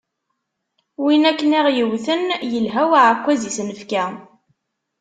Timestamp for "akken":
1.31-1.51